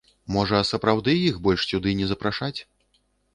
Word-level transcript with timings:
Можа, 0.35 0.61
сапраўды 0.69 1.15
іх 1.17 1.37
больш 1.49 1.67
сюды 1.73 1.95
не 2.01 2.09
запрашаць? 2.13 2.57